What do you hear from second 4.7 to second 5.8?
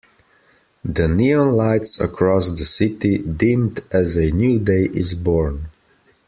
is born.